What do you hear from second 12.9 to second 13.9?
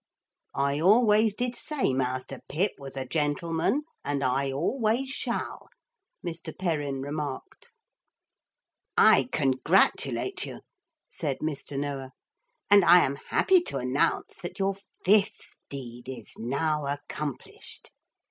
am happy to